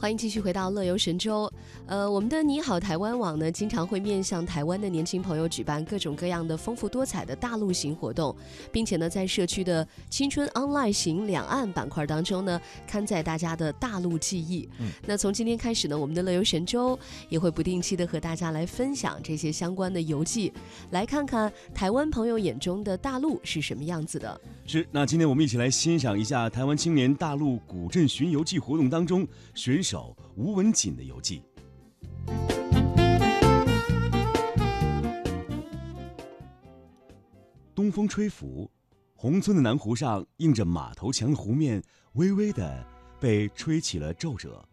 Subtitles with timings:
[0.00, 1.52] 欢迎继续回到乐游神州。
[1.84, 8.34] 呃，我们的你好台湾网呢，经常会面向台湾的年轻朋友举办各种各样的丰富多彩的大陆型活动，
[8.72, 14.66] 并且呢，在社区的青春 online 型两岸板块当中呢，刊载大家的大陆记忆。
[14.78, 16.98] 嗯，那从今天开始呢，我们的乐游神州
[17.28, 20.50] 也会不定期的和大家来分享这些相关的游记，
[20.92, 24.40] 来看看台湾朋友眼中的大陆是什么样子的。
[24.64, 31.42] 是，那今天我们一起来欣赏一下台湾青年大陆古镇巡游记活动当中选手吴文锦的游记。
[37.74, 38.70] 东风吹拂，
[39.16, 41.82] 宏村的南湖上映着马头墙的湖面，
[42.12, 42.86] 微微的
[43.18, 44.64] 被吹起了皱褶。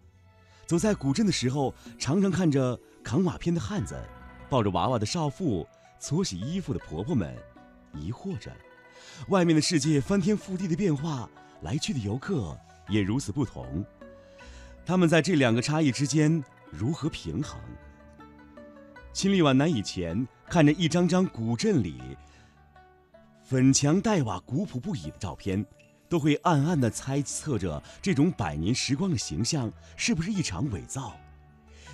[0.67, 3.99] 走在古镇的时候，常常看着扛瓦片的汉子，
[4.47, 5.67] 抱着娃娃的少妇，
[5.99, 7.35] 搓洗衣服的婆婆们，
[7.91, 8.55] 疑惑着。
[9.29, 11.27] 外面的世界翻天覆地的变化，
[11.63, 12.55] 来去的游客
[12.87, 13.83] 也如此不同。
[14.87, 17.59] 他们在这两个差异之间如何平衡？
[19.11, 21.99] 亲历皖南以前，看着一张张古镇里
[23.43, 25.65] 粉墙黛瓦、古朴不已的照片，
[26.07, 31.17] 都会暗暗地猜测着这种百年时光的形象是不是一场伪造。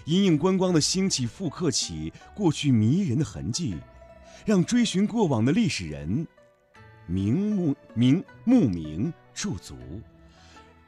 [0.05, 3.75] 隐隐观光的兴起，复刻起过去迷人的痕迹，
[4.45, 6.27] 让追寻过往的历史人。
[7.07, 9.75] 名目名慕名驻足，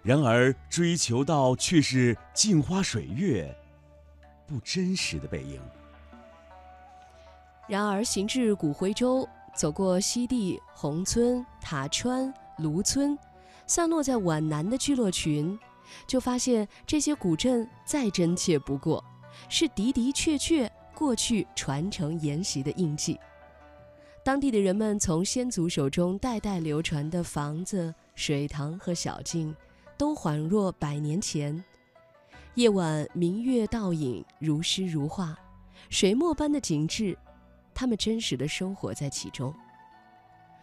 [0.06, 3.52] 然而追求到却是镜花水月，
[4.46, 5.60] 不真实的背影。
[7.68, 13.18] 然而行至古徽州，走过西递、宏村、塔川、芦村，
[13.66, 15.58] 散落在皖南的聚落群，
[16.06, 19.04] 就发现这些古镇再真切不过，
[19.50, 23.20] 是的的确确过去传承沿袭的印记。
[24.24, 29.56] 当地的人们从先祖手中代代流传的房子、水塘和小径，
[29.98, 31.64] 都恍若百年前。
[32.56, 35.38] 夜晚明月倒影，如诗如画，
[35.90, 37.18] 水墨般的景致，
[37.74, 39.54] 他们真实的生活在其中。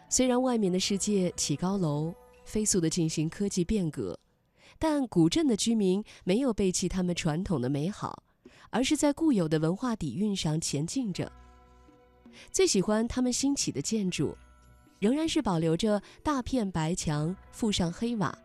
[0.09, 2.13] 虽然外面的世界起高楼，
[2.45, 4.17] 飞速地进行科技变革，
[4.79, 8.23] 但古镇的居民没有背弃他们传统的美好，
[8.69, 11.31] 而是在固有的文化底蕴上前进着。
[12.51, 14.35] 最喜欢他们兴起的建筑，
[14.99, 18.35] 仍然是保留着大片白墙，附上黑瓦。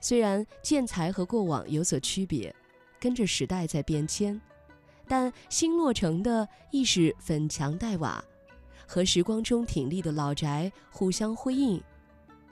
[0.00, 2.54] 虽然建材和过往有所区别，
[3.00, 4.40] 跟着时代在变迁，
[5.06, 8.22] 但新落成的亦是粉墙黛瓦，
[8.86, 11.82] 和时光中挺立的老宅互相辉映，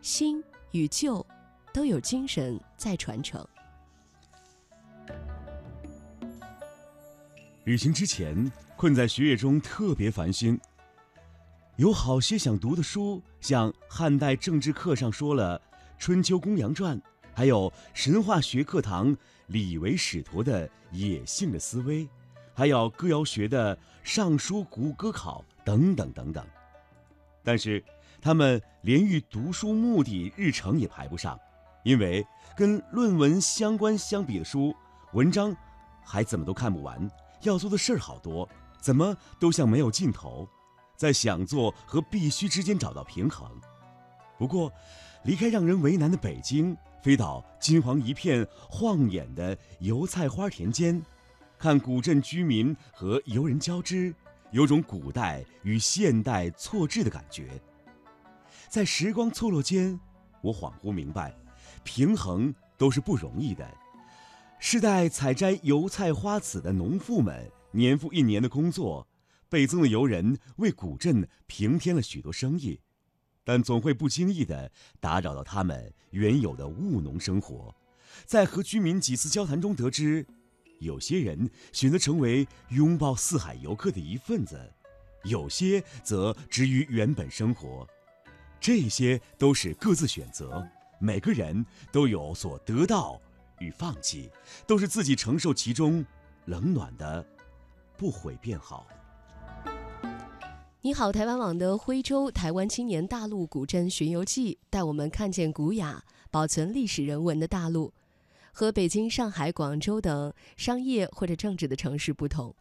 [0.00, 1.24] 新与旧
[1.72, 3.46] 都有精神在传承。
[7.64, 8.50] 旅行之前。
[8.74, 10.60] 困在学业中特别烦心，
[11.76, 15.56] 有好些想读的书，像汉代政治课上说了
[16.00, 16.98] 《春秋公羊传》，
[17.34, 19.16] 还有神话学课堂
[19.46, 22.08] 李维使徒的野性的思维，
[22.54, 26.46] 还有歌谣学的《尚书古歌考》等等等等。
[27.42, 27.82] 但是
[28.20, 31.38] 他们连与读书目的日程也排不上，
[31.84, 32.24] 因为
[32.56, 34.74] 跟论文相关相比的书，
[35.12, 35.56] 文章
[36.04, 37.10] 还怎么都看不完，
[37.42, 38.48] 要做的事儿好多。
[38.78, 40.48] 怎么都像没有尽头，
[40.96, 43.48] 在想做和必须之间找到平衡。
[44.36, 44.72] 不过，
[45.22, 51.02] 离开让人为难的北京，飞到金黄一片、晃眼的油菜花田间，
[51.58, 54.14] 看古镇居民和游人交织，
[54.52, 57.60] 有种古代与现代错置的感觉。
[58.68, 59.98] 在时光错落间，
[60.40, 61.34] 我恍惚明白，
[61.82, 63.68] 平衡都是不容易的。
[64.60, 67.50] 世代采摘油菜花籽的农妇们。
[67.74, 69.08] 年复一年的工作，
[69.48, 72.78] 倍增的游人为古镇平添了许多生意，
[73.44, 74.70] 但总会不经意地
[75.00, 77.74] 打扰到他们原有的务农生活。
[78.24, 80.26] 在和居民几次交谈中得知，
[80.80, 84.72] 有些人选择成为拥抱四海游客的一份子，
[85.24, 87.86] 有些则止于原本生活。
[88.60, 90.66] 这些都是各自选择，
[91.00, 93.20] 每个人都有所得到
[93.58, 94.30] 与放弃，
[94.66, 96.04] 都是自己承受其中
[96.44, 97.26] 冷暖的。
[97.96, 98.86] 不悔便好。
[100.84, 107.92] 你好，台湾网的徽州台湾青年大陆古镇巡游记，带我们看见古雅、保存历史人文的大陆。
[108.50, 112.52] 和北京、上海、广州等商业或者政治的城市不同，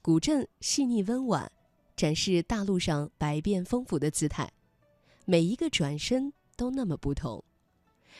[0.00, 1.52] 古镇细腻温婉，
[1.94, 4.50] 展示大陆上百变丰富的姿态。
[5.26, 7.44] 每一个转身都那么不同，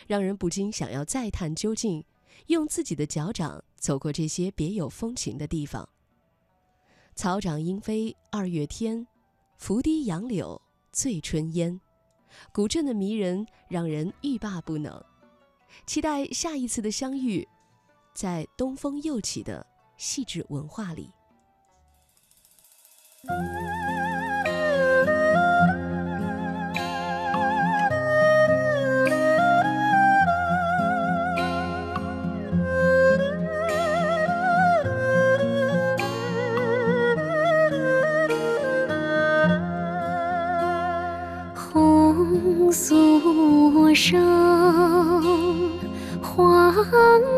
[0.06, 2.04] 让人不禁想要再探究竟，
[2.48, 5.88] 用自己的脚掌走过这些别有风情的地方。
[7.14, 9.06] 草长莺飞二月天，
[9.58, 10.60] 拂堤杨柳
[10.92, 11.80] 醉春烟。
[12.52, 15.02] 古镇的迷人让人欲罢不能，
[15.86, 17.46] 期待下一次的相遇。
[18.14, 19.66] 在东风又起的
[19.96, 21.12] 细致文化里。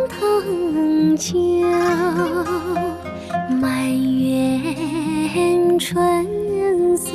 [0.06, 1.32] 藤椒，
[3.60, 7.12] 满园春色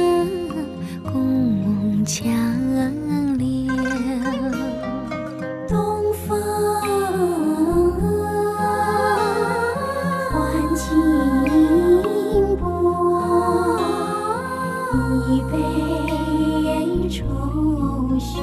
[1.03, 2.27] 宫墙
[3.37, 3.73] 柳，
[5.67, 6.37] 东风
[10.31, 10.33] 唤
[10.75, 10.85] 清
[12.57, 12.61] 波，
[15.29, 15.53] 一杯
[17.09, 17.23] 愁
[18.19, 18.41] 绪，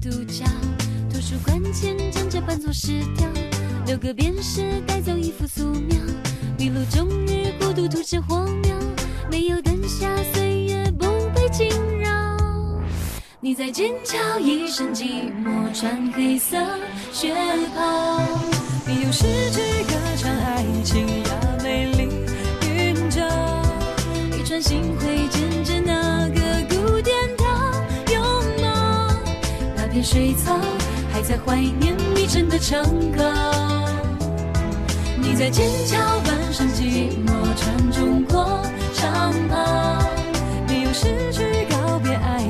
[0.00, 0.44] 独角。
[1.10, 3.26] 图书馆前站着半座石雕，
[3.86, 5.96] 留个便士带走一幅素描。
[6.56, 8.76] 迷路终日孤独徒是火苗，
[9.30, 11.68] 没有灯下岁月不被惊
[12.00, 12.08] 扰。
[13.40, 16.56] 你在剑桥一身寂寞，穿黑色
[17.12, 17.34] 雪
[17.74, 18.20] 袍。
[18.86, 19.60] 你有诗句
[30.10, 30.58] 水草
[31.12, 33.22] 还在怀念迷城的城高。
[35.20, 38.62] 你在剑桥半生寂寞，穿中国
[38.94, 40.02] 长袍。
[40.66, 42.42] 你用诗句告别爱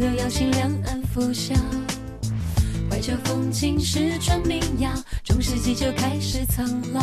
[0.00, 1.54] 墙壁，紫藤缠绕，水流摇醒两岸拂晓。
[2.90, 4.90] 怀旧风情是传民谣，
[5.22, 7.00] 中世纪就开始苍老。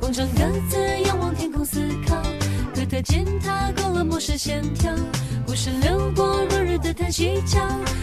[0.00, 0.76] 广场鸽子
[1.06, 2.20] 仰望天空思考，
[2.74, 4.92] 哥特践踏过了末世线条，
[5.46, 7.60] 故事流过落日的叹息桥，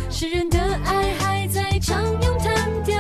[0.09, 2.97] 诗人的爱还在唱咏叹调。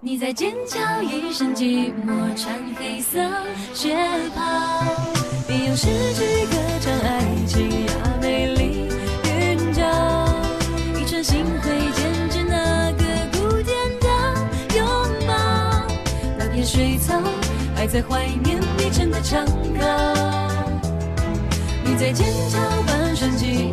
[0.00, 3.18] 你在尖叫，一身寂寞，穿黑色
[3.74, 3.94] 雪
[4.34, 4.82] 袍，
[5.46, 7.68] 别用诗句歌唱爱情
[17.78, 20.12] 还在怀念你唱的长歌。
[21.84, 23.72] 你在剑桥半生寂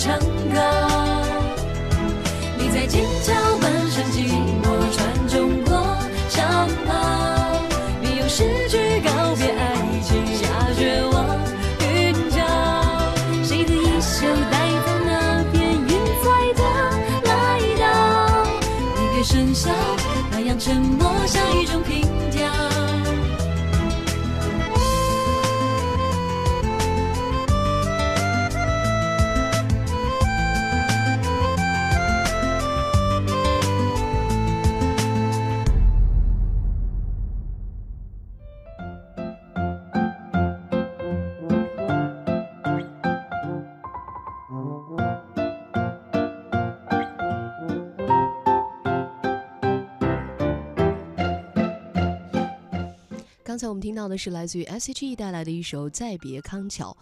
[0.00, 0.58] 成歌。
[2.56, 4.64] 你在街桥扮相寂寞
[4.96, 5.19] 穿
[53.60, 56.92] 刚才我们听到的是来自于 S.H.E 带来的一首《再别康桥》。